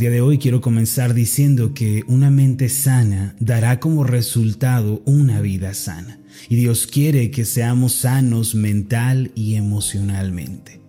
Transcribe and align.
día 0.00 0.10
de 0.10 0.22
hoy 0.22 0.38
quiero 0.38 0.62
comenzar 0.62 1.12
diciendo 1.12 1.74
que 1.74 2.04
una 2.06 2.30
mente 2.30 2.70
sana 2.70 3.36
dará 3.38 3.80
como 3.80 4.02
resultado 4.02 5.02
una 5.04 5.42
vida 5.42 5.74
sana. 5.74 6.18
Y 6.48 6.56
Dios 6.56 6.86
quiere 6.86 7.30
que 7.30 7.44
seamos 7.44 7.92
sanos 7.92 8.54
mental 8.54 9.30
y 9.34 9.56
emocionalmente. 9.56 10.80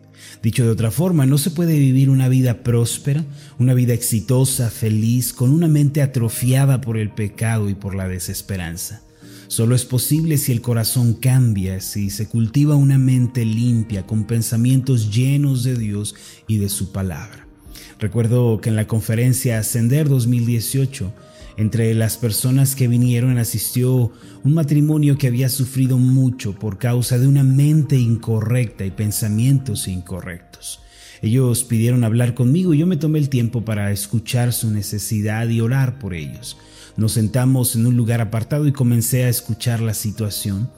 Dicho 0.41 0.63
de 0.63 0.69
otra 0.69 0.91
forma, 0.91 1.25
no 1.25 1.37
se 1.37 1.51
puede 1.51 1.77
vivir 1.77 2.09
una 2.09 2.29
vida 2.29 2.63
próspera, 2.63 3.25
una 3.59 3.73
vida 3.73 3.93
exitosa, 3.93 4.69
feliz, 4.69 5.33
con 5.33 5.51
una 5.51 5.67
mente 5.67 6.01
atrofiada 6.01 6.79
por 6.79 6.97
el 6.97 7.11
pecado 7.11 7.69
y 7.69 7.75
por 7.75 7.95
la 7.95 8.07
desesperanza. 8.07 9.01
Solo 9.47 9.75
es 9.75 9.83
posible 9.83 10.37
si 10.37 10.53
el 10.53 10.61
corazón 10.61 11.15
cambia, 11.15 11.81
si 11.81 12.11
se 12.11 12.29
cultiva 12.29 12.77
una 12.77 12.97
mente 12.97 13.43
limpia, 13.43 14.07
con 14.07 14.23
pensamientos 14.23 15.13
llenos 15.13 15.63
de 15.65 15.75
Dios 15.75 16.15
y 16.47 16.59
de 16.59 16.69
su 16.69 16.93
palabra. 16.93 17.50
Recuerdo 17.99 18.59
que 18.61 18.69
en 18.69 18.75
la 18.75 18.87
conferencia 18.87 19.59
Ascender 19.59 20.09
2018, 20.09 21.11
entre 21.57 21.93
las 21.93 22.17
personas 22.17 22.75
que 22.75 22.87
vinieron 22.87 23.37
asistió 23.37 24.11
un 24.43 24.53
matrimonio 24.53 25.17
que 25.17 25.27
había 25.27 25.49
sufrido 25.49 25.97
mucho 25.97 26.53
por 26.53 26.77
causa 26.77 27.19
de 27.19 27.27
una 27.27 27.43
mente 27.43 27.97
incorrecta 27.97 28.85
y 28.85 28.91
pensamientos 28.91 29.87
incorrectos. 29.87 30.79
Ellos 31.21 31.63
pidieron 31.63 32.03
hablar 32.03 32.33
conmigo 32.33 32.73
y 32.73 32.79
yo 32.79 32.87
me 32.87 32.97
tomé 32.97 33.19
el 33.19 33.29
tiempo 33.29 33.63
para 33.63 33.91
escuchar 33.91 34.53
su 34.53 34.71
necesidad 34.71 35.47
y 35.49 35.61
orar 35.61 35.99
por 35.99 36.15
ellos. 36.15 36.57
Nos 36.97 37.11
sentamos 37.11 37.75
en 37.75 37.85
un 37.85 37.95
lugar 37.95 38.21
apartado 38.21 38.67
y 38.67 38.71
comencé 38.71 39.25
a 39.25 39.29
escuchar 39.29 39.81
la 39.81 39.93
situación. 39.93 40.69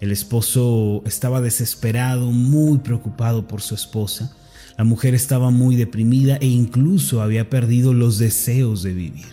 El 0.00 0.12
esposo 0.12 1.02
estaba 1.04 1.40
desesperado, 1.40 2.30
muy 2.30 2.78
preocupado 2.78 3.48
por 3.48 3.60
su 3.60 3.74
esposa. 3.74 4.36
La 4.78 4.84
mujer 4.84 5.16
estaba 5.16 5.50
muy 5.50 5.74
deprimida 5.74 6.36
e 6.36 6.46
incluso 6.46 7.20
había 7.20 7.50
perdido 7.50 7.92
los 7.92 8.16
deseos 8.18 8.84
de 8.84 8.94
vivir. 8.94 9.26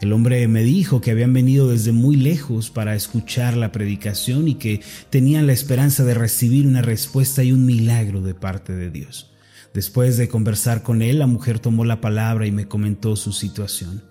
El 0.00 0.14
hombre 0.14 0.48
me 0.48 0.62
dijo 0.62 1.02
que 1.02 1.10
habían 1.10 1.34
venido 1.34 1.68
desde 1.68 1.92
muy 1.92 2.16
lejos 2.16 2.70
para 2.70 2.94
escuchar 2.94 3.54
la 3.54 3.70
predicación 3.70 4.48
y 4.48 4.54
que 4.54 4.80
tenían 5.10 5.46
la 5.46 5.52
esperanza 5.52 6.04
de 6.04 6.14
recibir 6.14 6.66
una 6.66 6.80
respuesta 6.80 7.44
y 7.44 7.52
un 7.52 7.66
milagro 7.66 8.22
de 8.22 8.32
parte 8.32 8.72
de 8.72 8.88
Dios. 8.88 9.30
Después 9.74 10.16
de 10.16 10.28
conversar 10.28 10.82
con 10.82 11.02
él, 11.02 11.18
la 11.18 11.26
mujer 11.26 11.58
tomó 11.58 11.84
la 11.84 12.00
palabra 12.00 12.46
y 12.46 12.50
me 12.50 12.66
comentó 12.66 13.14
su 13.14 13.32
situación. 13.32 14.02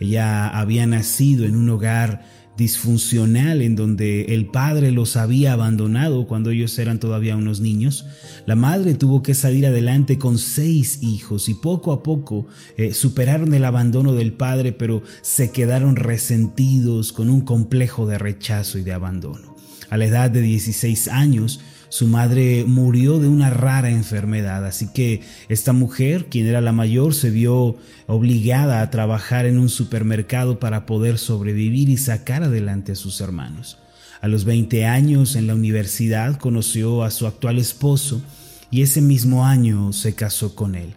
Ella 0.00 0.48
había 0.48 0.84
nacido 0.84 1.44
en 1.44 1.54
un 1.54 1.70
hogar 1.70 2.24
disfuncional 2.56 3.62
en 3.62 3.76
donde 3.76 4.34
el 4.34 4.46
padre 4.46 4.92
los 4.92 5.16
había 5.16 5.52
abandonado 5.52 6.26
cuando 6.26 6.50
ellos 6.50 6.78
eran 6.78 7.00
todavía 7.00 7.36
unos 7.36 7.60
niños. 7.60 8.06
La 8.46 8.54
madre 8.54 8.94
tuvo 8.94 9.22
que 9.22 9.34
salir 9.34 9.66
adelante 9.66 10.18
con 10.18 10.38
seis 10.38 11.02
hijos 11.02 11.48
y 11.48 11.54
poco 11.54 11.92
a 11.92 12.02
poco 12.02 12.46
eh, 12.76 12.94
superaron 12.94 13.54
el 13.54 13.64
abandono 13.64 14.12
del 14.14 14.32
padre, 14.32 14.72
pero 14.72 15.02
se 15.22 15.50
quedaron 15.50 15.96
resentidos 15.96 17.12
con 17.12 17.30
un 17.30 17.40
complejo 17.40 18.06
de 18.06 18.18
rechazo 18.18 18.78
y 18.78 18.82
de 18.82 18.92
abandono. 18.92 19.56
A 19.90 19.96
la 19.96 20.06
edad 20.06 20.30
de 20.30 20.40
16 20.40 21.08
años, 21.08 21.60
su 21.94 22.08
madre 22.08 22.64
murió 22.66 23.20
de 23.20 23.28
una 23.28 23.50
rara 23.50 23.88
enfermedad, 23.88 24.66
así 24.66 24.88
que 24.92 25.20
esta 25.48 25.72
mujer, 25.72 26.26
quien 26.26 26.48
era 26.48 26.60
la 26.60 26.72
mayor, 26.72 27.14
se 27.14 27.30
vio 27.30 27.76
obligada 28.08 28.80
a 28.80 28.90
trabajar 28.90 29.46
en 29.46 29.60
un 29.60 29.68
supermercado 29.68 30.58
para 30.58 30.86
poder 30.86 31.18
sobrevivir 31.18 31.88
y 31.88 31.96
sacar 31.96 32.42
adelante 32.42 32.90
a 32.90 32.96
sus 32.96 33.20
hermanos. 33.20 33.78
A 34.20 34.26
los 34.26 34.44
20 34.44 34.86
años 34.86 35.36
en 35.36 35.46
la 35.46 35.54
universidad 35.54 36.36
conoció 36.36 37.04
a 37.04 37.12
su 37.12 37.28
actual 37.28 37.58
esposo 37.58 38.20
y 38.72 38.82
ese 38.82 39.00
mismo 39.00 39.46
año 39.46 39.92
se 39.92 40.16
casó 40.16 40.56
con 40.56 40.74
él. 40.74 40.96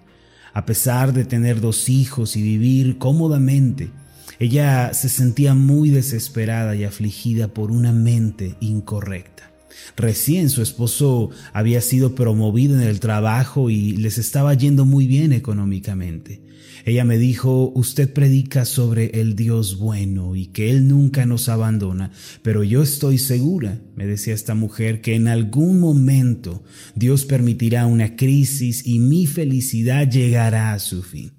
A 0.52 0.66
pesar 0.66 1.14
de 1.14 1.26
tener 1.26 1.62
dos 1.62 1.90
hijos 1.90 2.36
y 2.36 2.42
vivir 2.42 2.98
cómodamente, 2.98 3.92
ella 4.40 4.96
se 4.96 5.10
sentía 5.10 5.54
muy 5.54 5.92
desesperada 5.92 6.76
y 6.76 6.86
afligida 6.86 7.50
por 7.50 7.70
una 7.70 7.92
mente 7.92 8.56
incorrecta. 8.62 9.52
Recién 9.96 10.50
su 10.50 10.62
esposo 10.62 11.30
había 11.54 11.82
sido 11.82 12.16
promovido 12.16 12.76
en 12.76 12.88
el 12.88 13.00
trabajo 13.00 13.70
y 13.70 13.98
les 13.98 14.18
estaba 14.18 14.54
yendo 14.54 14.86
muy 14.86 15.08
bien 15.08 15.34
económicamente. 15.34 16.42
Ella 16.86 17.04
me 17.04 17.18
dijo, 17.18 17.74
usted 17.76 18.14
predica 18.14 18.64
sobre 18.64 19.20
el 19.20 19.36
Dios 19.36 19.78
bueno 19.78 20.38
y 20.38 20.48
que 20.48 20.70
Él 20.70 20.88
nunca 20.88 21.26
nos 21.26 21.50
abandona, 21.50 22.12
pero 22.44 22.64
yo 22.64 22.82
estoy 22.82 23.18
segura, 23.18 23.82
me 23.96 24.06
decía 24.06 24.34
esta 24.34 24.56
mujer, 24.56 25.02
que 25.02 25.16
en 25.16 25.28
algún 25.28 25.82
momento 25.82 26.64
Dios 26.96 27.26
permitirá 27.26 27.88
una 27.88 28.16
crisis 28.16 28.88
y 28.88 29.00
mi 29.00 29.26
felicidad 29.26 30.10
llegará 30.10 30.72
a 30.72 30.80
su 30.80 31.04
fin. 31.04 31.34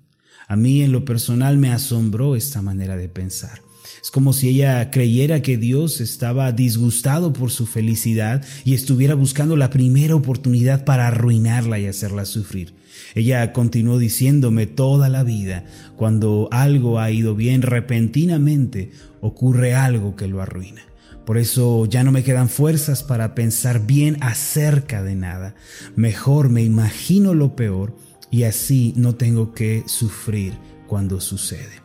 A 0.48 0.56
mí 0.56 0.82
en 0.82 0.92
lo 0.92 1.04
personal 1.04 1.56
me 1.56 1.70
asombró 1.70 2.36
esta 2.36 2.60
manera 2.60 2.96
de 2.96 3.08
pensar. 3.08 3.67
Es 4.02 4.10
como 4.10 4.32
si 4.32 4.48
ella 4.48 4.90
creyera 4.90 5.42
que 5.42 5.56
Dios 5.56 6.00
estaba 6.00 6.52
disgustado 6.52 7.32
por 7.32 7.50
su 7.50 7.66
felicidad 7.66 8.44
y 8.64 8.74
estuviera 8.74 9.14
buscando 9.14 9.56
la 9.56 9.70
primera 9.70 10.14
oportunidad 10.14 10.84
para 10.84 11.08
arruinarla 11.08 11.78
y 11.78 11.86
hacerla 11.86 12.24
sufrir. 12.24 12.74
Ella 13.14 13.52
continuó 13.52 13.98
diciéndome 13.98 14.66
toda 14.66 15.08
la 15.08 15.22
vida, 15.24 15.64
cuando 15.96 16.48
algo 16.52 17.00
ha 17.00 17.10
ido 17.10 17.34
bien, 17.34 17.62
repentinamente 17.62 18.90
ocurre 19.20 19.74
algo 19.74 20.16
que 20.16 20.26
lo 20.26 20.40
arruina. 20.42 20.82
Por 21.24 21.36
eso 21.36 21.84
ya 21.84 22.04
no 22.04 22.12
me 22.12 22.24
quedan 22.24 22.48
fuerzas 22.48 23.02
para 23.02 23.34
pensar 23.34 23.86
bien 23.86 24.16
acerca 24.22 25.02
de 25.02 25.14
nada. 25.14 25.54
Mejor 25.94 26.48
me 26.48 26.62
imagino 26.62 27.34
lo 27.34 27.54
peor 27.54 27.94
y 28.30 28.44
así 28.44 28.94
no 28.96 29.14
tengo 29.14 29.52
que 29.52 29.84
sufrir 29.86 30.54
cuando 30.86 31.20
sucede. 31.20 31.82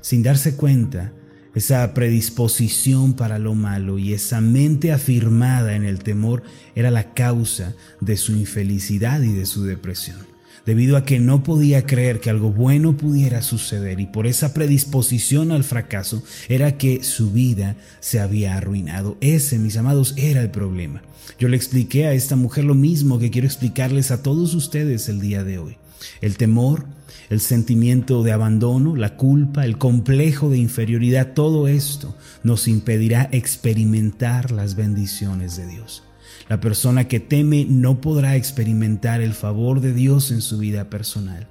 Sin 0.00 0.24
darse 0.24 0.56
cuenta, 0.56 1.12
esa 1.54 1.92
predisposición 1.94 3.12
para 3.12 3.38
lo 3.38 3.54
malo 3.54 3.98
y 3.98 4.14
esa 4.14 4.40
mente 4.40 4.92
afirmada 4.92 5.76
en 5.76 5.84
el 5.84 5.98
temor 5.98 6.42
era 6.74 6.90
la 6.90 7.12
causa 7.12 7.74
de 8.00 8.16
su 8.16 8.32
infelicidad 8.32 9.20
y 9.22 9.32
de 9.32 9.44
su 9.44 9.64
depresión, 9.64 10.18
debido 10.64 10.96
a 10.96 11.04
que 11.04 11.18
no 11.18 11.42
podía 11.42 11.84
creer 11.84 12.20
que 12.20 12.30
algo 12.30 12.50
bueno 12.50 12.96
pudiera 12.96 13.42
suceder 13.42 14.00
y 14.00 14.06
por 14.06 14.26
esa 14.26 14.54
predisposición 14.54 15.52
al 15.52 15.64
fracaso 15.64 16.22
era 16.48 16.78
que 16.78 17.02
su 17.04 17.32
vida 17.32 17.76
se 18.00 18.20
había 18.20 18.56
arruinado. 18.56 19.18
Ese, 19.20 19.58
mis 19.58 19.76
amados, 19.76 20.14
era 20.16 20.40
el 20.40 20.50
problema. 20.50 21.02
Yo 21.38 21.48
le 21.48 21.56
expliqué 21.56 22.06
a 22.06 22.14
esta 22.14 22.36
mujer 22.36 22.64
lo 22.64 22.74
mismo 22.74 23.18
que 23.18 23.30
quiero 23.30 23.46
explicarles 23.46 24.10
a 24.10 24.22
todos 24.22 24.54
ustedes 24.54 25.08
el 25.08 25.20
día 25.20 25.44
de 25.44 25.58
hoy. 25.58 25.76
El 26.20 26.36
temor, 26.36 26.86
el 27.30 27.40
sentimiento 27.40 28.22
de 28.22 28.32
abandono, 28.32 28.96
la 28.96 29.16
culpa, 29.16 29.64
el 29.64 29.78
complejo 29.78 30.50
de 30.50 30.58
inferioridad, 30.58 31.34
todo 31.34 31.68
esto 31.68 32.16
nos 32.42 32.68
impedirá 32.68 33.28
experimentar 33.32 34.50
las 34.50 34.74
bendiciones 34.74 35.56
de 35.56 35.66
Dios. 35.66 36.02
La 36.48 36.60
persona 36.60 37.08
que 37.08 37.20
teme 37.20 37.66
no 37.68 38.00
podrá 38.00 38.36
experimentar 38.36 39.20
el 39.20 39.32
favor 39.32 39.80
de 39.80 39.92
Dios 39.92 40.30
en 40.30 40.42
su 40.42 40.58
vida 40.58 40.90
personal. 40.90 41.48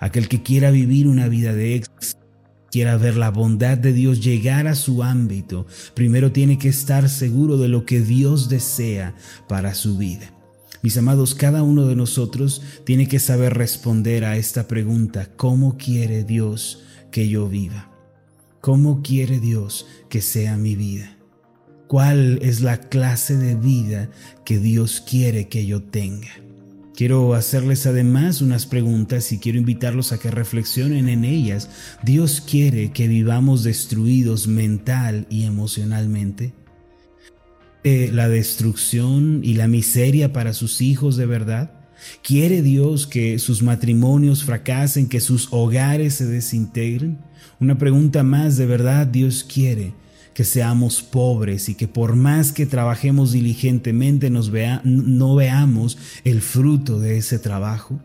Aquel 0.00 0.28
que 0.28 0.42
quiera 0.42 0.70
vivir 0.70 1.08
una 1.08 1.28
vida 1.28 1.54
de 1.54 1.76
éxito, 1.76 2.18
quiera 2.70 2.96
ver 2.96 3.16
la 3.16 3.30
bondad 3.30 3.78
de 3.78 3.92
Dios 3.92 4.22
llegar 4.22 4.66
a 4.66 4.74
su 4.74 5.04
ámbito, 5.04 5.66
primero 5.94 6.32
tiene 6.32 6.58
que 6.58 6.68
estar 6.68 7.08
seguro 7.08 7.56
de 7.56 7.68
lo 7.68 7.86
que 7.86 8.00
Dios 8.00 8.48
desea 8.48 9.14
para 9.48 9.74
su 9.74 9.96
vida. 9.96 10.33
Mis 10.84 10.98
amados, 10.98 11.34
cada 11.34 11.62
uno 11.62 11.86
de 11.86 11.96
nosotros 11.96 12.60
tiene 12.84 13.08
que 13.08 13.18
saber 13.18 13.54
responder 13.54 14.26
a 14.26 14.36
esta 14.36 14.68
pregunta, 14.68 15.30
¿cómo 15.34 15.78
quiere 15.78 16.24
Dios 16.24 16.82
que 17.10 17.26
yo 17.26 17.48
viva? 17.48 17.90
¿Cómo 18.60 19.00
quiere 19.00 19.40
Dios 19.40 19.86
que 20.10 20.20
sea 20.20 20.58
mi 20.58 20.76
vida? 20.76 21.16
¿Cuál 21.88 22.38
es 22.42 22.60
la 22.60 22.80
clase 22.80 23.38
de 23.38 23.54
vida 23.54 24.10
que 24.44 24.58
Dios 24.58 25.00
quiere 25.00 25.48
que 25.48 25.64
yo 25.64 25.82
tenga? 25.82 26.28
Quiero 26.94 27.32
hacerles 27.32 27.86
además 27.86 28.42
unas 28.42 28.66
preguntas 28.66 29.32
y 29.32 29.38
quiero 29.38 29.56
invitarlos 29.56 30.12
a 30.12 30.18
que 30.18 30.30
reflexionen 30.30 31.08
en 31.08 31.24
ellas. 31.24 31.70
¿Dios 32.02 32.42
quiere 32.42 32.92
que 32.92 33.08
vivamos 33.08 33.64
destruidos 33.64 34.48
mental 34.48 35.26
y 35.30 35.44
emocionalmente? 35.44 36.52
La 37.84 38.28
destrucción 38.28 39.40
y 39.44 39.54
la 39.54 39.68
miseria 39.68 40.32
para 40.32 40.54
sus 40.54 40.80
hijos 40.80 41.16
de 41.16 41.26
verdad? 41.26 41.70
¿Quiere 42.22 42.62
Dios 42.62 43.06
que 43.06 43.38
sus 43.38 43.62
matrimonios 43.62 44.44
fracasen, 44.44 45.08
que 45.08 45.20
sus 45.20 45.48
hogares 45.50 46.14
se 46.14 46.26
desintegren? 46.26 47.18
Una 47.60 47.78
pregunta 47.78 48.22
más, 48.22 48.56
¿de 48.56 48.66
verdad 48.66 49.06
Dios 49.06 49.44
quiere 49.44 49.94
que 50.32 50.44
seamos 50.44 51.02
pobres 51.02 51.68
y 51.68 51.74
que 51.74 51.86
por 51.86 52.16
más 52.16 52.52
que 52.52 52.66
trabajemos 52.66 53.32
diligentemente 53.32 54.30
nos 54.30 54.50
vea, 54.50 54.80
no 54.84 55.34
veamos 55.34 55.96
el 56.24 56.40
fruto 56.40 56.98
de 56.98 57.18
ese 57.18 57.38
trabajo? 57.38 58.00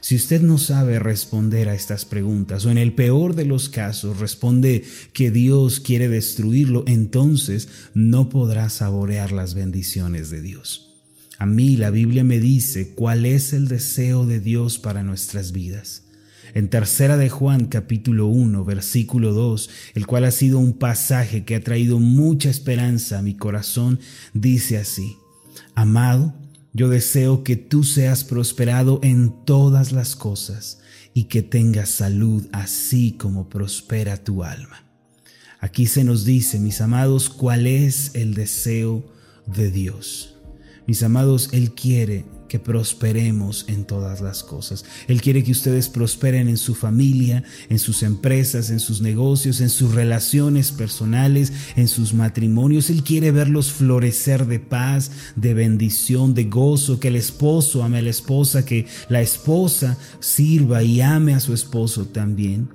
Si 0.00 0.14
usted 0.14 0.40
no 0.42 0.58
sabe 0.58 0.98
responder 0.98 1.68
a 1.68 1.74
estas 1.74 2.04
preguntas 2.04 2.64
o 2.64 2.70
en 2.70 2.78
el 2.78 2.92
peor 2.92 3.34
de 3.34 3.44
los 3.44 3.68
casos 3.68 4.18
responde 4.18 4.84
que 5.12 5.30
Dios 5.30 5.80
quiere 5.80 6.08
destruirlo, 6.08 6.84
entonces 6.86 7.68
no 7.94 8.28
podrá 8.28 8.68
saborear 8.68 9.32
las 9.32 9.54
bendiciones 9.54 10.30
de 10.30 10.42
Dios. 10.42 10.94
A 11.38 11.46
mí 11.46 11.76
la 11.76 11.90
Biblia 11.90 12.24
me 12.24 12.40
dice 12.40 12.94
cuál 12.94 13.26
es 13.26 13.52
el 13.52 13.68
deseo 13.68 14.26
de 14.26 14.40
Dios 14.40 14.78
para 14.78 15.02
nuestras 15.02 15.52
vidas. 15.52 16.04
En 16.54 16.70
tercera 16.70 17.18
de 17.18 17.28
Juan 17.28 17.66
capítulo 17.66 18.28
1 18.28 18.64
versículo 18.64 19.34
2, 19.34 19.68
el 19.94 20.06
cual 20.06 20.24
ha 20.24 20.30
sido 20.30 20.58
un 20.58 20.78
pasaje 20.78 21.44
que 21.44 21.54
ha 21.54 21.60
traído 21.60 21.98
mucha 21.98 22.48
esperanza 22.48 23.18
a 23.18 23.22
mi 23.22 23.34
corazón, 23.34 24.00
dice 24.32 24.78
así, 24.78 25.16
Amado, 25.74 26.34
yo 26.76 26.90
deseo 26.90 27.42
que 27.42 27.56
tú 27.56 27.84
seas 27.84 28.22
prosperado 28.22 29.00
en 29.02 29.32
todas 29.46 29.92
las 29.92 30.14
cosas 30.14 30.80
y 31.14 31.24
que 31.24 31.40
tengas 31.40 31.88
salud 31.88 32.46
así 32.52 33.12
como 33.12 33.48
prospera 33.48 34.22
tu 34.22 34.44
alma. 34.44 34.84
Aquí 35.58 35.86
se 35.86 36.04
nos 36.04 36.26
dice, 36.26 36.60
mis 36.60 36.82
amados, 36.82 37.30
cuál 37.30 37.66
es 37.66 38.14
el 38.14 38.34
deseo 38.34 39.10
de 39.46 39.70
Dios. 39.70 40.36
Mis 40.86 41.02
amados, 41.02 41.48
Él 41.52 41.72
quiere 41.72 42.26
que 42.48 42.58
prosperemos 42.58 43.64
en 43.68 43.84
todas 43.84 44.20
las 44.20 44.42
cosas. 44.42 44.84
Él 45.08 45.20
quiere 45.20 45.44
que 45.44 45.52
ustedes 45.52 45.88
prosperen 45.88 46.48
en 46.48 46.56
su 46.56 46.74
familia, 46.74 47.44
en 47.68 47.78
sus 47.78 48.02
empresas, 48.02 48.70
en 48.70 48.80
sus 48.80 49.00
negocios, 49.00 49.60
en 49.60 49.70
sus 49.70 49.94
relaciones 49.94 50.72
personales, 50.72 51.52
en 51.76 51.88
sus 51.88 52.14
matrimonios. 52.14 52.90
Él 52.90 53.02
quiere 53.02 53.30
verlos 53.30 53.72
florecer 53.72 54.46
de 54.46 54.60
paz, 54.60 55.10
de 55.36 55.54
bendición, 55.54 56.34
de 56.34 56.44
gozo, 56.44 57.00
que 57.00 57.08
el 57.08 57.16
esposo 57.16 57.82
ame 57.82 57.98
a 57.98 58.02
la 58.02 58.10
esposa, 58.10 58.64
que 58.64 58.86
la 59.08 59.20
esposa 59.20 59.98
sirva 60.20 60.82
y 60.82 61.00
ame 61.00 61.34
a 61.34 61.40
su 61.40 61.54
esposo 61.54 62.06
también. 62.06 62.68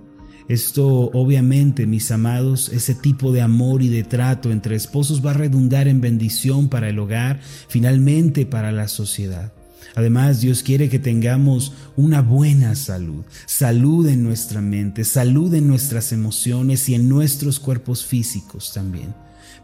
Esto 0.52 1.10
obviamente, 1.14 1.88
mis 1.88 2.12
amados, 2.12 2.68
ese 2.70 2.94
tipo 2.94 3.32
de 3.32 3.42
amor 3.42 3.82
y 3.82 3.88
de 3.88 4.04
trato 4.04 4.52
entre 4.52 4.76
esposos 4.76 5.26
va 5.26 5.32
a 5.32 5.36
redundar 5.36 5.88
en 5.88 6.02
bendición 6.02 6.68
para 6.68 6.90
el 6.90 7.00
hogar, 7.00 7.40
finalmente 7.70 8.46
para 8.46 8.74
la 8.74 8.90
sociedad. 8.90 9.54
Además, 9.96 10.42
Dios 10.42 10.64
quiere 10.64 10.90
que 10.90 11.00
tengamos 11.00 11.74
una 11.96 12.22
buena 12.22 12.76
salud, 12.76 13.24
salud 13.46 14.08
en 14.08 14.24
nuestra 14.24 14.62
mente, 14.62 15.04
salud 15.04 15.54
en 15.54 15.68
nuestras 15.68 16.12
emociones 16.12 16.88
y 16.90 16.96
en 16.96 17.10
nuestros 17.10 17.60
cuerpos 17.60 18.06
físicos 18.06 18.74
también. 18.74 19.14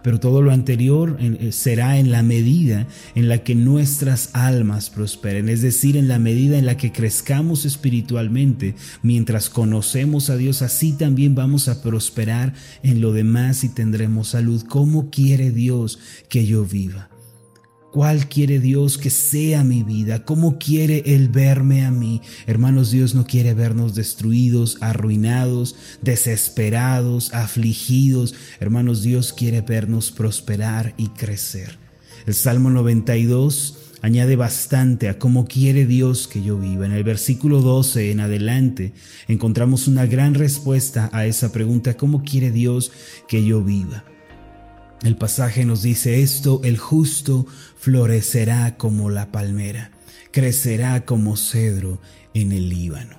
Pero 0.04 0.20
todo 0.20 0.42
lo 0.42 0.52
anterior 0.52 1.18
eh, 1.20 1.52
será 1.52 1.98
en 1.98 2.12
la 2.12 2.24
medida 2.24 2.88
en 3.16 3.28
la 3.28 3.44
que 3.44 3.56
nuestras 3.56 4.30
almas 4.34 4.90
prosperen, 4.90 5.50
es 5.50 5.62
decir, 5.62 5.98
en 5.98 6.08
la 6.08 6.20
medida 6.20 6.58
en 6.58 6.66
la 6.66 6.78
que 6.78 6.92
crezcamos 6.92 7.66
espiritualmente. 7.66 8.76
Mientras 9.02 9.50
conocemos 9.50 10.30
a 10.30 10.38
Dios, 10.38 10.62
así 10.62 10.94
también 10.94 11.36
vamos 11.36 11.68
a 11.68 11.82
prosperar 11.82 12.54
en 12.84 13.02
lo 13.02 13.12
demás 13.12 13.64
y 13.64 13.70
tendremos 13.70 14.30
salud. 14.30 14.64
¿Cómo 14.68 15.10
quiere 15.10 15.52
Dios 15.52 16.00
que 16.30 16.46
yo 16.46 16.64
viva? 16.64 17.10
¿Cuál 17.98 18.30
quiere 18.30 18.60
Dios 18.60 19.00
que 19.00 19.10
sea 19.10 19.64
mi 19.64 19.82
vida? 19.82 20.24
¿Cómo 20.24 20.60
quiere 20.60 21.02
Él 21.08 21.30
verme 21.30 21.84
a 21.84 21.90
mí? 21.90 22.22
Hermanos, 22.46 22.92
Dios 22.92 23.16
no 23.16 23.26
quiere 23.26 23.56
vernos 23.56 23.96
destruidos, 23.96 24.78
arruinados, 24.82 25.76
desesperados, 26.04 27.34
afligidos. 27.34 28.36
Hermanos, 28.60 29.02
Dios 29.02 29.34
quiere 29.34 29.62
vernos 29.62 30.12
prosperar 30.12 30.94
y 30.98 31.08
crecer. 31.08 31.80
El 32.28 32.36
Salmo 32.36 32.70
92 32.70 33.96
añade 34.04 34.36
bastante 34.36 35.10
a 35.10 35.18
cómo 35.18 35.48
quiere 35.48 35.88
Dios 35.88 36.28
que 36.28 36.44
yo 36.44 36.60
viva. 36.60 36.86
En 36.86 36.92
el 36.92 37.04
versículo 37.04 37.62
12 37.62 38.12
en 38.12 38.20
adelante 38.20 38.94
encontramos 39.28 39.88
una 39.88 40.06
gran 40.06 40.36
respuesta 40.36 41.10
a 41.14 41.26
esa 41.26 41.52
pregunta, 41.52 41.98
¿cómo 41.98 42.22
quiere 42.24 42.52
Dios 42.52 42.92
que 43.28 43.44
yo 43.44 43.64
viva? 43.64 44.04
El 45.04 45.16
pasaje 45.16 45.64
nos 45.64 45.84
dice 45.84 46.22
esto, 46.22 46.62
el 46.64 46.78
justo 46.78 47.46
florecerá 47.78 48.78
como 48.78 49.10
la 49.10 49.32
palmera, 49.32 49.92
crecerá 50.32 51.06
como 51.06 51.38
cedro 51.38 52.02
en 52.34 52.52
el 52.52 52.70
Líbano. 52.70 53.18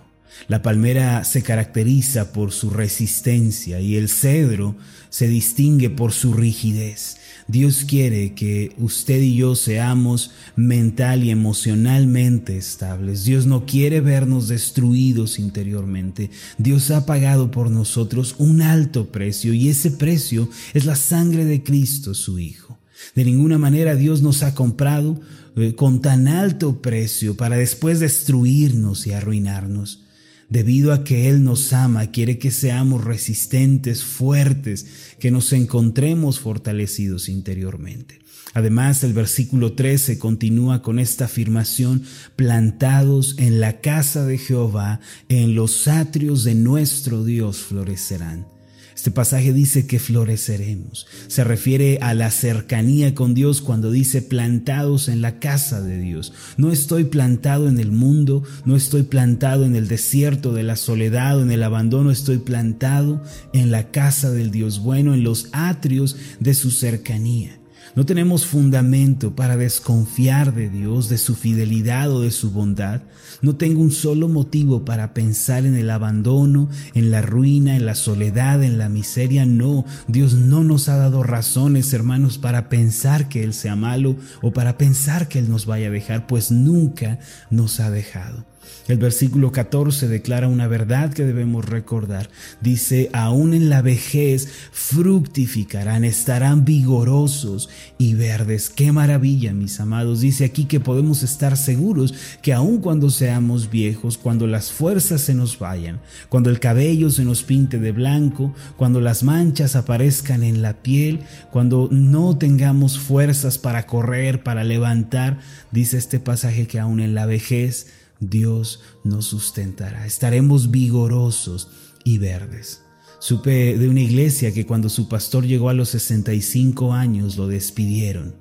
La 0.48 0.62
palmera 0.62 1.24
se 1.24 1.42
caracteriza 1.42 2.32
por 2.32 2.52
su 2.52 2.70
resistencia 2.70 3.80
y 3.80 3.96
el 3.96 4.08
cedro 4.08 4.76
se 5.08 5.28
distingue 5.28 5.90
por 5.90 6.12
su 6.12 6.32
rigidez. 6.32 7.17
Dios 7.48 7.86
quiere 7.88 8.34
que 8.34 8.74
usted 8.76 9.22
y 9.22 9.36
yo 9.36 9.56
seamos 9.56 10.32
mental 10.54 11.24
y 11.24 11.30
emocionalmente 11.30 12.58
estables. 12.58 13.24
Dios 13.24 13.46
no 13.46 13.64
quiere 13.64 14.02
vernos 14.02 14.48
destruidos 14.48 15.38
interiormente. 15.38 16.30
Dios 16.58 16.90
ha 16.90 17.06
pagado 17.06 17.50
por 17.50 17.70
nosotros 17.70 18.34
un 18.36 18.60
alto 18.60 19.06
precio 19.06 19.54
y 19.54 19.70
ese 19.70 19.90
precio 19.90 20.50
es 20.74 20.84
la 20.84 20.94
sangre 20.94 21.46
de 21.46 21.62
Cristo, 21.62 22.12
su 22.12 22.38
Hijo. 22.38 22.78
De 23.14 23.24
ninguna 23.24 23.56
manera 23.56 23.96
Dios 23.96 24.20
nos 24.20 24.42
ha 24.42 24.54
comprado 24.54 25.18
eh, 25.56 25.74
con 25.74 26.02
tan 26.02 26.28
alto 26.28 26.82
precio 26.82 27.34
para 27.34 27.56
después 27.56 27.98
destruirnos 27.98 29.06
y 29.06 29.12
arruinarnos. 29.12 30.02
Debido 30.48 30.92
a 30.92 31.04
que 31.04 31.28
Él 31.28 31.44
nos 31.44 31.72
ama, 31.72 32.10
quiere 32.10 32.38
que 32.38 32.50
seamos 32.50 33.04
resistentes, 33.04 34.02
fuertes, 34.02 34.86
que 35.18 35.30
nos 35.30 35.52
encontremos 35.52 36.40
fortalecidos 36.40 37.28
interiormente. 37.28 38.20
Además, 38.54 39.04
el 39.04 39.12
versículo 39.12 39.74
13 39.74 40.18
continúa 40.18 40.80
con 40.80 40.98
esta 40.98 41.26
afirmación, 41.26 42.02
plantados 42.34 43.34
en 43.38 43.60
la 43.60 43.80
casa 43.80 44.24
de 44.24 44.38
Jehová, 44.38 45.00
en 45.28 45.54
los 45.54 45.86
atrios 45.86 46.44
de 46.44 46.54
nuestro 46.54 47.24
Dios 47.24 47.58
florecerán. 47.58 48.57
Este 48.98 49.12
pasaje 49.12 49.52
dice 49.52 49.86
que 49.86 50.00
floreceremos. 50.00 51.06
Se 51.28 51.44
refiere 51.44 52.00
a 52.02 52.14
la 52.14 52.32
cercanía 52.32 53.14
con 53.14 53.32
Dios 53.32 53.60
cuando 53.60 53.92
dice 53.92 54.22
plantados 54.22 55.06
en 55.06 55.22
la 55.22 55.38
casa 55.38 55.80
de 55.80 56.00
Dios. 56.00 56.32
No 56.56 56.72
estoy 56.72 57.04
plantado 57.04 57.68
en 57.68 57.78
el 57.78 57.92
mundo, 57.92 58.42
no 58.64 58.74
estoy 58.74 59.04
plantado 59.04 59.64
en 59.64 59.76
el 59.76 59.86
desierto 59.86 60.52
de 60.52 60.64
la 60.64 60.74
soledad 60.74 61.38
o 61.38 61.42
en 61.42 61.52
el 61.52 61.62
abandono, 61.62 62.10
estoy 62.10 62.38
plantado 62.38 63.22
en 63.52 63.70
la 63.70 63.92
casa 63.92 64.32
del 64.32 64.50
Dios 64.50 64.80
bueno, 64.80 65.14
en 65.14 65.22
los 65.22 65.46
atrios 65.52 66.16
de 66.40 66.54
su 66.54 66.72
cercanía. 66.72 67.56
No 67.98 68.06
tenemos 68.06 68.46
fundamento 68.46 69.34
para 69.34 69.56
desconfiar 69.56 70.54
de 70.54 70.70
Dios, 70.70 71.08
de 71.08 71.18
su 71.18 71.34
fidelidad 71.34 72.12
o 72.12 72.20
de 72.20 72.30
su 72.30 72.52
bondad. 72.52 73.00
No 73.42 73.56
tengo 73.56 73.82
un 73.82 73.90
solo 73.90 74.28
motivo 74.28 74.84
para 74.84 75.14
pensar 75.14 75.66
en 75.66 75.74
el 75.74 75.90
abandono, 75.90 76.68
en 76.94 77.10
la 77.10 77.22
ruina, 77.22 77.74
en 77.74 77.86
la 77.86 77.96
soledad, 77.96 78.62
en 78.62 78.78
la 78.78 78.88
miseria. 78.88 79.46
No, 79.46 79.84
Dios 80.06 80.34
no 80.34 80.62
nos 80.62 80.88
ha 80.88 80.96
dado 80.96 81.24
razones, 81.24 81.92
hermanos, 81.92 82.38
para 82.38 82.68
pensar 82.68 83.28
que 83.28 83.42
Él 83.42 83.52
sea 83.52 83.74
malo 83.74 84.14
o 84.42 84.52
para 84.52 84.78
pensar 84.78 85.26
que 85.26 85.40
Él 85.40 85.50
nos 85.50 85.66
vaya 85.66 85.88
a 85.88 85.90
dejar, 85.90 86.28
pues 86.28 86.52
nunca 86.52 87.18
nos 87.50 87.80
ha 87.80 87.90
dejado. 87.90 88.44
El 88.88 88.98
versículo 88.98 89.52
14 89.52 90.08
declara 90.08 90.48
una 90.48 90.66
verdad 90.66 91.12
que 91.12 91.24
debemos 91.24 91.64
recordar. 91.64 92.30
Dice, 92.60 93.10
aún 93.12 93.54
en 93.54 93.68
la 93.68 93.82
vejez 93.82 94.48
fructificarán, 94.72 96.04
estarán 96.04 96.64
vigorosos 96.64 97.68
y 97.98 98.14
verdes. 98.14 98.70
Qué 98.70 98.92
maravilla, 98.92 99.52
mis 99.52 99.80
amados. 99.80 100.20
Dice 100.20 100.44
aquí 100.44 100.64
que 100.64 100.80
podemos 100.80 101.22
estar 101.22 101.56
seguros 101.56 102.14
que 102.42 102.52
aun 102.52 102.78
cuando 102.78 103.10
seamos 103.10 103.70
viejos, 103.70 104.18
cuando 104.18 104.46
las 104.46 104.72
fuerzas 104.72 105.20
se 105.20 105.34
nos 105.34 105.58
vayan, 105.58 106.00
cuando 106.28 106.50
el 106.50 106.60
cabello 106.60 107.10
se 107.10 107.24
nos 107.24 107.42
pinte 107.42 107.78
de 107.78 107.92
blanco, 107.92 108.54
cuando 108.76 109.00
las 109.00 109.22
manchas 109.22 109.76
aparezcan 109.76 110.42
en 110.42 110.62
la 110.62 110.74
piel, 110.74 111.20
cuando 111.50 111.88
no 111.90 112.36
tengamos 112.38 112.98
fuerzas 112.98 113.58
para 113.58 113.86
correr, 113.86 114.42
para 114.42 114.64
levantar, 114.64 115.38
dice 115.70 115.98
este 115.98 116.20
pasaje 116.20 116.66
que 116.66 116.78
aún 116.78 117.00
en 117.00 117.14
la 117.14 117.26
vejez 117.26 117.88
Dios 118.20 118.80
nos 119.04 119.26
sustentará. 119.26 120.06
Estaremos 120.06 120.70
vigorosos 120.70 121.68
y 122.04 122.18
verdes. 122.18 122.82
Supe 123.20 123.76
de 123.76 123.88
una 123.88 124.00
iglesia 124.00 124.52
que 124.52 124.66
cuando 124.66 124.88
su 124.88 125.08
pastor 125.08 125.44
llegó 125.44 125.68
a 125.68 125.74
los 125.74 125.88
65 125.90 126.92
años 126.94 127.36
lo 127.36 127.48
despidieron. 127.48 128.34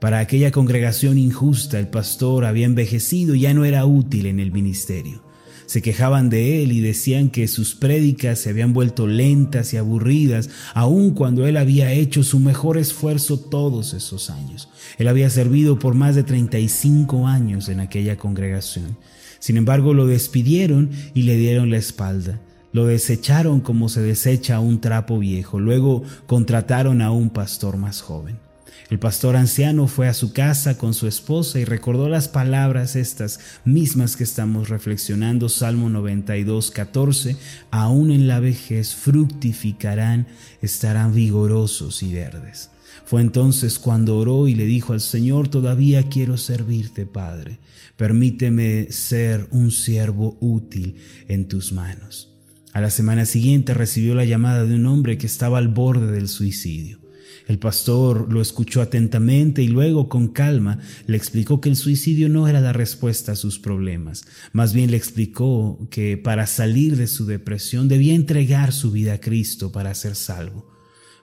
Para 0.00 0.20
aquella 0.20 0.52
congregación 0.52 1.18
injusta 1.18 1.78
el 1.78 1.88
pastor 1.88 2.44
había 2.44 2.66
envejecido 2.66 3.34
y 3.34 3.40
ya 3.40 3.54
no 3.54 3.64
era 3.64 3.84
útil 3.84 4.26
en 4.26 4.40
el 4.40 4.52
ministerio 4.52 5.27
se 5.68 5.82
quejaban 5.82 6.30
de 6.30 6.62
él 6.62 6.72
y 6.72 6.80
decían 6.80 7.28
que 7.28 7.46
sus 7.46 7.74
prédicas 7.74 8.38
se 8.38 8.48
habían 8.48 8.72
vuelto 8.72 9.06
lentas 9.06 9.74
y 9.74 9.76
aburridas, 9.76 10.48
aun 10.72 11.10
cuando 11.10 11.46
él 11.46 11.58
había 11.58 11.92
hecho 11.92 12.24
su 12.24 12.40
mejor 12.40 12.78
esfuerzo 12.78 13.38
todos 13.38 13.92
esos 13.92 14.30
años. 14.30 14.70
Él 14.96 15.08
había 15.08 15.28
servido 15.28 15.78
por 15.78 15.92
más 15.92 16.14
de 16.14 16.22
35 16.22 17.26
años 17.26 17.68
en 17.68 17.80
aquella 17.80 18.16
congregación. 18.16 18.96
Sin 19.40 19.58
embargo, 19.58 19.92
lo 19.92 20.06
despidieron 20.06 20.88
y 21.12 21.24
le 21.24 21.36
dieron 21.36 21.68
la 21.68 21.76
espalda. 21.76 22.40
Lo 22.72 22.86
desecharon 22.86 23.60
como 23.60 23.90
se 23.90 24.00
desecha 24.00 24.60
un 24.60 24.80
trapo 24.80 25.18
viejo. 25.18 25.60
Luego 25.60 26.02
contrataron 26.26 27.02
a 27.02 27.10
un 27.10 27.28
pastor 27.28 27.76
más 27.76 28.00
joven. 28.00 28.47
El 28.90 28.98
pastor 28.98 29.36
anciano 29.36 29.86
fue 29.86 30.08
a 30.08 30.14
su 30.14 30.32
casa 30.32 30.78
con 30.78 30.94
su 30.94 31.06
esposa 31.06 31.58
y 31.60 31.64
recordó 31.64 32.08
las 32.08 32.28
palabras 32.28 32.96
estas 32.96 33.40
mismas 33.64 34.16
que 34.16 34.24
estamos 34.24 34.70
reflexionando, 34.70 35.48
Salmo 35.48 35.90
92, 35.90 36.70
14, 36.70 37.36
aún 37.70 38.10
en 38.10 38.28
la 38.28 38.40
vejez 38.40 38.94
fructificarán, 38.94 40.26
estarán 40.62 41.14
vigorosos 41.14 42.02
y 42.02 42.14
verdes. 42.14 42.70
Fue 43.04 43.20
entonces 43.20 43.78
cuando 43.78 44.18
oró 44.18 44.48
y 44.48 44.54
le 44.54 44.66
dijo 44.66 44.92
al 44.92 45.00
Señor, 45.00 45.48
todavía 45.48 46.08
quiero 46.08 46.36
servirte, 46.36 47.06
Padre. 47.06 47.58
Permíteme 47.96 48.92
ser 48.92 49.48
un 49.50 49.70
siervo 49.70 50.36
útil 50.40 50.96
en 51.26 51.48
tus 51.48 51.72
manos. 51.72 52.34
A 52.72 52.80
la 52.80 52.90
semana 52.90 53.24
siguiente 53.24 53.74
recibió 53.74 54.14
la 54.14 54.24
llamada 54.24 54.64
de 54.64 54.74
un 54.74 54.86
hombre 54.86 55.18
que 55.18 55.26
estaba 55.26 55.58
al 55.58 55.68
borde 55.68 56.12
del 56.12 56.28
suicidio. 56.28 57.07
El 57.48 57.58
pastor 57.58 58.30
lo 58.30 58.42
escuchó 58.42 58.82
atentamente 58.82 59.62
y 59.62 59.68
luego 59.68 60.10
con 60.10 60.28
calma 60.28 60.80
le 61.06 61.16
explicó 61.16 61.62
que 61.62 61.70
el 61.70 61.76
suicidio 61.76 62.28
no 62.28 62.46
era 62.46 62.60
la 62.60 62.74
respuesta 62.74 63.32
a 63.32 63.36
sus 63.36 63.58
problemas. 63.58 64.26
Más 64.52 64.74
bien 64.74 64.90
le 64.90 64.98
explicó 64.98 65.88
que 65.90 66.18
para 66.18 66.46
salir 66.46 66.98
de 66.98 67.06
su 67.06 67.24
depresión 67.24 67.88
debía 67.88 68.14
entregar 68.14 68.72
su 68.72 68.90
vida 68.90 69.14
a 69.14 69.20
Cristo 69.20 69.72
para 69.72 69.94
ser 69.94 70.14
salvo. 70.14 70.70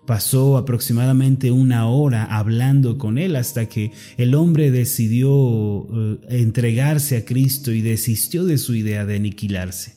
Pasó 0.07 0.57
aproximadamente 0.57 1.51
una 1.51 1.87
hora 1.87 2.23
hablando 2.25 2.97
con 2.97 3.19
él 3.19 3.35
hasta 3.35 3.67
que 3.67 3.91
el 4.17 4.33
hombre 4.33 4.71
decidió 4.71 5.29
eh, 5.29 6.17
entregarse 6.29 7.17
a 7.17 7.25
Cristo 7.25 7.71
y 7.71 7.81
desistió 7.81 8.45
de 8.45 8.57
su 8.57 8.73
idea 8.73 9.05
de 9.05 9.17
aniquilarse. 9.17 9.94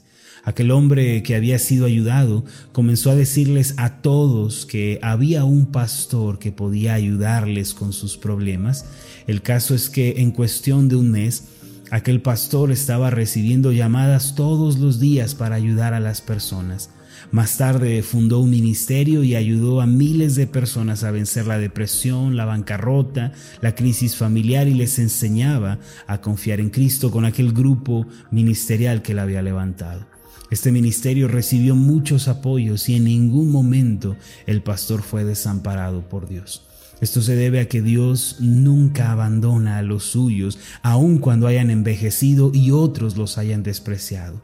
Aquel 0.48 0.70
hombre 0.70 1.22
que 1.22 1.36
había 1.36 1.58
sido 1.58 1.84
ayudado 1.84 2.42
comenzó 2.72 3.10
a 3.10 3.14
decirles 3.14 3.74
a 3.76 4.00
todos 4.00 4.64
que 4.64 4.98
había 5.02 5.44
un 5.44 5.66
pastor 5.66 6.38
que 6.38 6.52
podía 6.52 6.94
ayudarles 6.94 7.74
con 7.74 7.92
sus 7.92 8.16
problemas. 8.16 8.86
El 9.26 9.42
caso 9.42 9.74
es 9.74 9.90
que 9.90 10.22
en 10.22 10.30
cuestión 10.30 10.88
de 10.88 10.96
un 10.96 11.10
mes, 11.10 11.48
aquel 11.90 12.22
pastor 12.22 12.72
estaba 12.72 13.10
recibiendo 13.10 13.72
llamadas 13.72 14.36
todos 14.36 14.78
los 14.78 14.98
días 14.98 15.34
para 15.34 15.54
ayudar 15.54 15.92
a 15.92 16.00
las 16.00 16.22
personas. 16.22 16.88
Más 17.30 17.58
tarde 17.58 18.02
fundó 18.02 18.40
un 18.40 18.48
ministerio 18.48 19.24
y 19.24 19.34
ayudó 19.34 19.82
a 19.82 19.86
miles 19.86 20.34
de 20.34 20.46
personas 20.46 21.04
a 21.04 21.10
vencer 21.10 21.46
la 21.46 21.58
depresión, 21.58 22.38
la 22.38 22.46
bancarrota, 22.46 23.32
la 23.60 23.74
crisis 23.74 24.16
familiar 24.16 24.66
y 24.66 24.72
les 24.72 24.98
enseñaba 24.98 25.78
a 26.06 26.22
confiar 26.22 26.58
en 26.58 26.70
Cristo 26.70 27.10
con 27.10 27.26
aquel 27.26 27.52
grupo 27.52 28.06
ministerial 28.30 29.02
que 29.02 29.12
él 29.12 29.18
había 29.18 29.42
levantado. 29.42 30.17
Este 30.50 30.72
ministerio 30.72 31.28
recibió 31.28 31.76
muchos 31.76 32.26
apoyos 32.26 32.88
y 32.88 32.94
en 32.94 33.04
ningún 33.04 33.50
momento 33.52 34.16
el 34.46 34.62
pastor 34.62 35.02
fue 35.02 35.24
desamparado 35.24 36.08
por 36.08 36.26
Dios. 36.26 36.62
Esto 37.00 37.20
se 37.22 37.36
debe 37.36 37.60
a 37.60 37.68
que 37.68 37.82
Dios 37.82 38.36
nunca 38.40 39.12
abandona 39.12 39.78
a 39.78 39.82
los 39.82 40.04
suyos, 40.04 40.58
aun 40.82 41.18
cuando 41.18 41.46
hayan 41.46 41.70
envejecido 41.70 42.50
y 42.52 42.70
otros 42.70 43.16
los 43.16 43.38
hayan 43.38 43.62
despreciado. 43.62 44.42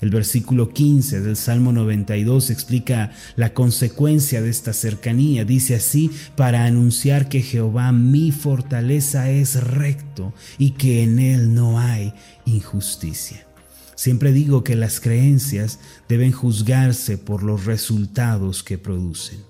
El 0.00 0.10
versículo 0.10 0.74
15 0.74 1.22
del 1.22 1.36
Salmo 1.36 1.72
92 1.72 2.50
explica 2.50 3.12
la 3.34 3.54
consecuencia 3.54 4.42
de 4.42 4.50
esta 4.50 4.74
cercanía. 4.74 5.46
Dice 5.46 5.74
así, 5.74 6.10
para 6.36 6.66
anunciar 6.66 7.28
que 7.28 7.40
Jehová 7.40 7.92
mi 7.92 8.30
fortaleza 8.30 9.30
es 9.30 9.62
recto 9.64 10.34
y 10.58 10.72
que 10.72 11.02
en 11.02 11.18
él 11.18 11.54
no 11.54 11.80
hay 11.80 12.12
injusticia. 12.44 13.45
Siempre 13.96 14.32
digo 14.32 14.62
que 14.62 14.76
las 14.76 15.00
creencias 15.00 15.80
deben 16.08 16.30
juzgarse 16.30 17.18
por 17.18 17.42
los 17.42 17.64
resultados 17.64 18.62
que 18.62 18.78
producen. 18.78 19.40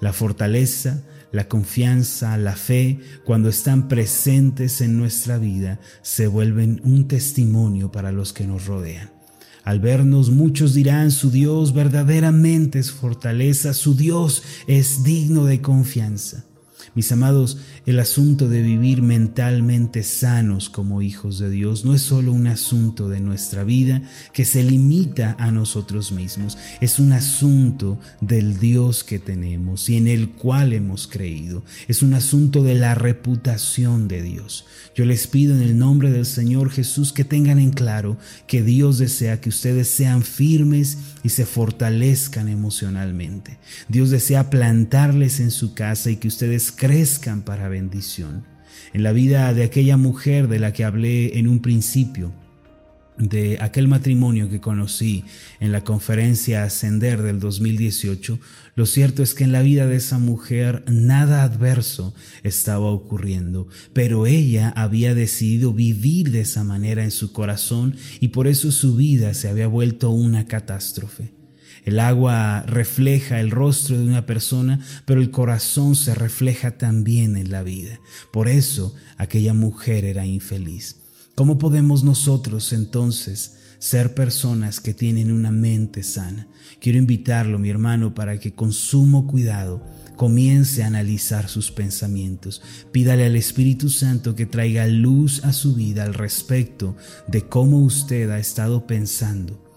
La 0.00 0.12
fortaleza, 0.12 1.02
la 1.32 1.48
confianza, 1.48 2.38
la 2.38 2.54
fe, 2.54 3.00
cuando 3.24 3.48
están 3.48 3.88
presentes 3.88 4.80
en 4.80 4.96
nuestra 4.96 5.38
vida, 5.38 5.80
se 6.02 6.28
vuelven 6.28 6.80
un 6.84 7.08
testimonio 7.08 7.90
para 7.90 8.12
los 8.12 8.32
que 8.32 8.46
nos 8.46 8.66
rodean. 8.66 9.10
Al 9.64 9.80
vernos 9.80 10.30
muchos 10.30 10.72
dirán, 10.72 11.10
su 11.10 11.30
Dios 11.30 11.74
verdaderamente 11.74 12.78
es 12.78 12.92
fortaleza, 12.92 13.74
su 13.74 13.94
Dios 13.94 14.42
es 14.66 15.02
digno 15.02 15.44
de 15.44 15.60
confianza. 15.60 16.44
Mis 16.94 17.12
amados, 17.12 17.58
el 17.86 17.98
asunto 18.00 18.48
de 18.48 18.62
vivir 18.62 19.02
mentalmente 19.02 20.02
sanos 20.02 20.70
como 20.70 21.02
hijos 21.02 21.38
de 21.38 21.50
Dios 21.50 21.84
no 21.84 21.94
es 21.94 22.02
solo 22.02 22.32
un 22.32 22.46
asunto 22.46 23.08
de 23.08 23.20
nuestra 23.20 23.64
vida 23.64 24.02
que 24.32 24.44
se 24.44 24.62
limita 24.62 25.36
a 25.38 25.50
nosotros 25.50 26.12
mismos, 26.12 26.58
es 26.80 26.98
un 26.98 27.12
asunto 27.12 27.98
del 28.20 28.58
Dios 28.58 29.04
que 29.04 29.18
tenemos 29.18 29.88
y 29.88 29.96
en 29.96 30.08
el 30.08 30.30
cual 30.30 30.72
hemos 30.72 31.06
creído, 31.06 31.64
es 31.86 32.02
un 32.02 32.14
asunto 32.14 32.62
de 32.62 32.74
la 32.74 32.94
reputación 32.94 34.08
de 34.08 34.22
Dios. 34.22 34.66
Yo 34.94 35.04
les 35.04 35.26
pido 35.26 35.54
en 35.54 35.62
el 35.62 35.78
nombre 35.78 36.10
del 36.10 36.26
Señor 36.26 36.70
Jesús 36.70 37.12
que 37.12 37.24
tengan 37.24 37.58
en 37.58 37.70
claro 37.70 38.16
que 38.46 38.62
Dios 38.62 38.98
desea 38.98 39.40
que 39.40 39.48
ustedes 39.48 39.88
sean 39.88 40.22
firmes 40.22 40.98
y 41.22 41.28
se 41.28 41.46
fortalezcan 41.46 42.48
emocionalmente. 42.48 43.58
Dios 43.88 44.10
desea 44.10 44.50
plantarles 44.50 45.40
en 45.40 45.50
su 45.50 45.74
casa 45.74 46.10
y 46.10 46.16
que 46.16 46.28
ustedes 46.28 46.72
crezcan 46.78 47.42
para 47.42 47.68
bendición. 47.68 48.44
En 48.94 49.02
la 49.02 49.12
vida 49.12 49.52
de 49.52 49.64
aquella 49.64 49.96
mujer 49.96 50.48
de 50.48 50.60
la 50.60 50.72
que 50.72 50.84
hablé 50.84 51.38
en 51.38 51.48
un 51.48 51.60
principio, 51.60 52.32
de 53.18 53.58
aquel 53.60 53.88
matrimonio 53.88 54.48
que 54.48 54.60
conocí 54.60 55.24
en 55.58 55.72
la 55.72 55.82
conferencia 55.82 56.62
Ascender 56.62 57.22
del 57.22 57.40
2018, 57.40 58.38
lo 58.76 58.86
cierto 58.86 59.24
es 59.24 59.34
que 59.34 59.42
en 59.42 59.50
la 59.50 59.62
vida 59.62 59.86
de 59.88 59.96
esa 59.96 60.20
mujer 60.20 60.84
nada 60.86 61.42
adverso 61.42 62.14
estaba 62.44 62.86
ocurriendo, 62.86 63.66
pero 63.92 64.26
ella 64.26 64.72
había 64.76 65.14
decidido 65.14 65.72
vivir 65.72 66.30
de 66.30 66.42
esa 66.42 66.62
manera 66.62 67.02
en 67.02 67.10
su 67.10 67.32
corazón 67.32 67.96
y 68.20 68.28
por 68.28 68.46
eso 68.46 68.70
su 68.70 68.94
vida 68.94 69.34
se 69.34 69.48
había 69.48 69.66
vuelto 69.66 70.10
una 70.10 70.46
catástrofe. 70.46 71.37
El 71.88 72.00
agua 72.00 72.64
refleja 72.66 73.40
el 73.40 73.50
rostro 73.50 73.98
de 73.98 74.04
una 74.04 74.26
persona, 74.26 74.78
pero 75.06 75.22
el 75.22 75.30
corazón 75.30 75.96
se 75.96 76.14
refleja 76.14 76.76
también 76.76 77.34
en 77.34 77.50
la 77.50 77.62
vida. 77.62 77.98
Por 78.30 78.46
eso 78.46 78.94
aquella 79.16 79.54
mujer 79.54 80.04
era 80.04 80.26
infeliz. 80.26 80.96
¿Cómo 81.34 81.56
podemos 81.56 82.04
nosotros 82.04 82.74
entonces 82.74 83.56
ser 83.78 84.12
personas 84.12 84.80
que 84.80 84.92
tienen 84.92 85.32
una 85.32 85.50
mente 85.50 86.02
sana? 86.02 86.46
Quiero 86.78 86.98
invitarlo, 86.98 87.58
mi 87.58 87.70
hermano, 87.70 88.14
para 88.14 88.38
que 88.38 88.52
con 88.52 88.74
sumo 88.74 89.26
cuidado 89.26 89.82
comience 90.14 90.82
a 90.82 90.88
analizar 90.88 91.48
sus 91.48 91.70
pensamientos. 91.70 92.60
Pídale 92.92 93.24
al 93.24 93.34
Espíritu 93.34 93.88
Santo 93.88 94.34
que 94.34 94.44
traiga 94.44 94.86
luz 94.88 95.42
a 95.42 95.54
su 95.54 95.74
vida 95.74 96.02
al 96.02 96.12
respecto 96.12 96.98
de 97.28 97.48
cómo 97.48 97.78
usted 97.78 98.28
ha 98.28 98.38
estado 98.38 98.86
pensando 98.86 99.67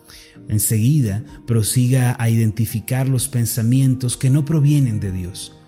Enseguida 0.47 1.23
prosiga 1.45 2.15
a 2.19 2.29
identificar 2.29 3.07
los 3.07 3.27
pensamientos 3.27 4.17
que 4.17 4.29
no 4.29 4.45
provienen 4.45 4.99
de 4.99 5.11
Dios. 5.11 5.60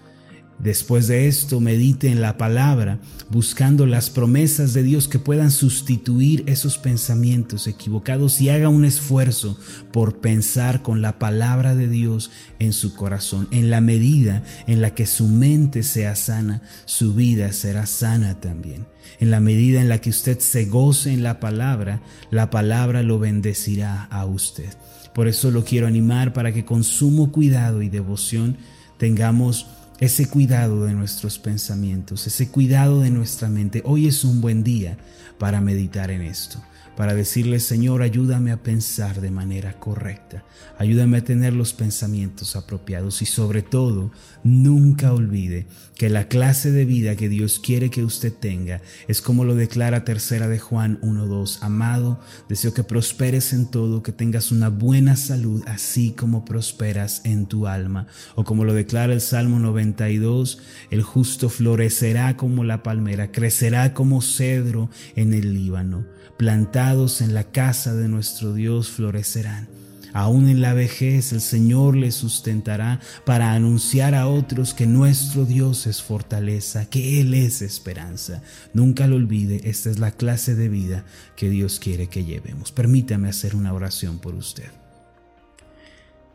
Después 0.64 1.08
de 1.08 1.28
esto, 1.28 1.60
medite 1.60 2.08
en 2.08 2.22
la 2.22 2.38
palabra, 2.38 3.00
buscando 3.30 3.86
las 3.86 4.10
promesas 4.10 4.74
de 4.74 4.82
Dios 4.82 5.10
que 5.10 5.20
puedan 5.20 5.52
sustituir 5.52 6.46
esos 6.48 6.78
pensamientos 6.78 7.68
equivocados 7.68 8.40
y 8.40 8.48
haga 8.48 8.70
un 8.70 8.86
esfuerzo 8.86 9.60
por 9.92 10.22
pensar 10.22 10.82
con 10.82 11.02
la 11.02 11.20
palabra 11.20 11.76
de 11.76 11.90
Dios 11.90 12.32
en 12.60 12.72
su 12.72 12.96
corazón. 12.96 13.50
En 13.52 13.70
la 13.70 13.82
medida 13.82 14.42
en 14.66 14.82
la 14.82 14.96
que 14.96 15.06
su 15.06 15.28
mente 15.28 15.84
sea 15.84 16.16
sana, 16.16 16.62
su 16.86 17.14
vida 17.14 17.52
será 17.52 17.86
sana 17.86 18.40
también. 18.40 18.88
En 19.20 19.32
la 19.32 19.42
medida 19.42 19.82
en 19.82 19.90
la 19.90 20.00
que 20.00 20.12
usted 20.12 20.40
se 20.40 20.64
goce 20.64 21.12
en 21.12 21.24
la 21.24 21.42
palabra, 21.42 22.02
la 22.32 22.50
palabra 22.50 23.04
lo 23.04 23.20
bendecirá 23.20 24.06
a 24.06 24.26
usted. 24.26 24.74
Por 25.14 25.28
eso 25.28 25.52
lo 25.52 25.66
quiero 25.66 25.88
animar 25.88 26.32
para 26.32 26.54
que 26.54 26.64
con 26.64 26.86
sumo 26.86 27.34
cuidado 27.34 27.82
y 27.82 27.90
devoción 27.90 28.56
tengamos 28.98 29.68
ese 30.00 30.28
cuidado 30.28 30.86
de 30.86 30.94
nuestros 30.94 31.40
pensamientos, 31.40 32.28
ese 32.28 32.50
cuidado 32.50 33.02
de 33.02 33.10
nuestra 33.10 33.50
mente. 33.50 33.82
Hoy 33.86 34.08
es 34.08 34.24
un 34.24 34.42
buen 34.42 34.64
día 34.64 34.98
para 35.38 35.62
meditar 35.62 36.12
en 36.12 36.22
esto 36.22 36.62
para 36.96 37.16
decirle, 37.16 37.60
Señor, 37.60 38.02
ayúdame 38.02 38.52
a 38.52 38.62
pensar 38.62 39.22
de 39.22 39.32
manera 39.32 39.80
correcta, 39.80 40.44
ayúdame 40.78 41.18
a 41.18 41.24
tener 41.24 41.54
los 41.54 41.74
pensamientos 41.74 42.56
apropiados 42.56 43.22
y 43.22 43.26
sobre 43.26 43.62
todo, 43.62 44.12
nunca 44.44 45.14
olvide 45.14 45.66
que 45.96 46.10
la 46.10 46.28
clase 46.28 46.72
de 46.72 46.86
vida 46.86 47.16
que 47.16 47.30
Dios 47.30 47.60
quiere 47.60 47.90
que 47.90 48.04
usted 48.04 48.34
tenga 48.34 48.82
es 49.08 49.22
como 49.22 49.46
lo 49.46 49.56
declara 49.56 50.06
tercera 50.06 50.48
de 50.48 50.60
Juan 50.60 51.00
1.2, 51.02 51.60
amado, 51.62 52.20
deseo 52.50 52.74
que 52.74 52.84
prosperes 52.84 53.54
en 53.54 53.70
todo, 53.70 54.04
que 54.04 54.12
tengas 54.12 54.52
una 54.52 54.70
buena 54.70 55.16
salud, 55.16 55.64
así 55.68 56.12
como 56.12 56.46
prosperas 56.46 57.22
en 57.24 57.48
tu 57.48 57.68
alma, 57.68 58.08
o 58.36 58.44
como 58.44 58.66
lo 58.66 58.74
declara 58.74 59.14
el 59.14 59.22
Salmo 59.22 59.60
92, 59.60 60.60
el 60.92 61.02
justo 61.02 61.50
florecerá 61.50 62.38
como 62.38 62.64
la 62.64 62.84
palmera, 62.84 63.32
crecerá 63.32 63.94
como 63.94 64.22
cedro 64.22 64.90
en 65.16 65.34
el 65.34 65.54
Líbano 65.54 66.06
plantados 66.38 67.22
en 67.22 67.34
la 67.34 67.46
casa 67.46 67.94
de 67.94 68.08
nuestro 68.08 68.54
Dios 68.54 68.90
florecerán. 68.90 69.68
Aún 70.14 70.48
en 70.48 70.62
la 70.62 70.76
vejez 70.76 71.34
el 71.34 71.42
Señor 71.42 71.96
les 71.98 72.14
sustentará 72.14 73.02
para 73.26 73.54
anunciar 73.54 74.14
a 74.14 74.28
otros 74.28 74.76
que 74.76 74.86
nuestro 74.86 75.44
Dios 75.46 75.88
es 75.88 76.04
fortaleza, 76.04 76.86
que 76.86 77.20
Él 77.20 77.34
es 77.34 77.64
esperanza. 77.64 78.44
Nunca 78.74 79.08
lo 79.08 79.16
olvide, 79.16 79.62
esta 79.64 79.90
es 79.90 79.98
la 79.98 80.12
clase 80.12 80.54
de 80.54 80.70
vida 80.70 81.04
que 81.36 81.50
Dios 81.50 81.80
quiere 81.80 82.08
que 82.08 82.26
llevemos. 82.26 82.72
Permítame 82.72 83.28
hacer 83.28 83.56
una 83.56 83.74
oración 83.74 84.20
por 84.20 84.36
usted. 84.36 84.70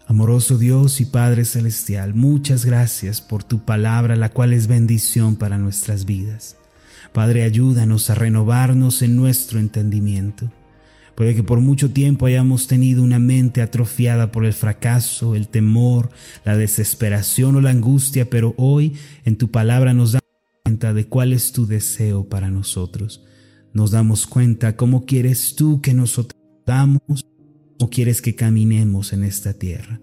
Amoroso 0.08 0.58
Dios 0.58 1.00
y 1.00 1.04
Padre 1.04 1.44
Celestial, 1.44 2.14
muchas 2.14 2.64
gracias 2.64 3.20
por 3.20 3.44
tu 3.44 3.64
palabra, 3.64 4.16
la 4.16 4.30
cual 4.30 4.54
es 4.54 4.66
bendición 4.66 5.36
para 5.36 5.56
nuestras 5.56 6.04
vidas. 6.04 6.57
Padre, 7.12 7.42
ayúdanos 7.42 8.10
a 8.10 8.14
renovarnos 8.14 9.02
en 9.02 9.16
nuestro 9.16 9.58
entendimiento. 9.58 10.50
Puede 11.18 11.34
que 11.34 11.42
por 11.42 11.60
mucho 11.60 11.90
tiempo 11.90 12.26
hayamos 12.26 12.68
tenido 12.68 13.02
una 13.02 13.18
mente 13.18 13.60
atrofiada 13.60 14.30
por 14.30 14.44
el 14.44 14.52
fracaso, 14.52 15.34
el 15.34 15.48
temor, 15.48 16.10
la 16.44 16.56
desesperación 16.56 17.56
o 17.56 17.60
la 17.60 17.70
angustia, 17.70 18.30
pero 18.30 18.54
hoy 18.56 18.94
en 19.24 19.36
tu 19.36 19.50
palabra 19.50 19.94
nos 19.94 20.12
damos 20.12 20.28
cuenta 20.62 20.94
de 20.94 21.08
cuál 21.08 21.32
es 21.32 21.50
tu 21.50 21.66
deseo 21.66 22.28
para 22.28 22.50
nosotros. 22.50 23.24
Nos 23.72 23.90
damos 23.90 24.28
cuenta 24.28 24.76
cómo 24.76 25.06
quieres 25.06 25.56
tú 25.56 25.80
que 25.80 25.92
nosotros 25.92 26.40
damos 26.64 27.00
o 27.80 27.90
quieres 27.90 28.22
que 28.22 28.36
caminemos 28.36 29.12
en 29.12 29.24
esta 29.24 29.54
tierra. 29.54 30.00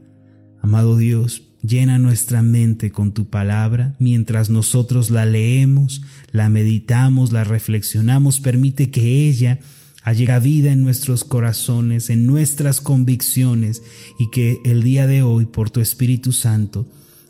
Amado 0.62 0.98
Dios, 0.98 1.45
llena 1.68 2.00
nuestra 2.00 2.42
mente 2.42 2.92
con 2.92 3.14
tu 3.14 3.30
palabra 3.30 3.96
mientras 4.00 4.50
nosotros 4.50 5.10
la 5.10 5.26
leemos, 5.26 6.02
la 6.32 6.50
meditamos, 6.50 7.32
la 7.32 7.44
reflexionamos. 7.44 8.40
Permite 8.40 8.92
que 8.92 9.28
ella 9.28 9.60
haya 10.04 10.40
vida 10.40 10.72
en 10.72 10.84
nuestros 10.84 11.24
corazones, 11.24 12.10
en 12.10 12.26
nuestras 12.26 12.80
convicciones 12.80 13.82
y 14.20 14.30
que 14.30 14.60
el 14.64 14.84
día 14.84 15.08
de 15.08 15.24
hoy, 15.24 15.46
por 15.46 15.70
tu 15.72 15.82
Espíritu 15.82 16.32
Santo, 16.32 16.88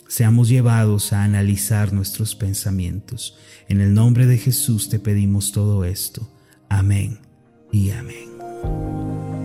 seamos 0.07 0.49
llevados 0.49 1.13
a 1.13 1.23
analizar 1.23 1.93
nuestros 1.93 2.35
pensamientos. 2.35 3.37
En 3.69 3.81
el 3.81 3.93
nombre 3.93 4.25
de 4.25 4.37
Jesús 4.37 4.89
te 4.89 4.99
pedimos 4.99 5.51
todo 5.51 5.85
esto. 5.85 6.29
Amén 6.69 7.19
y 7.71 7.91
amén. 7.91 9.44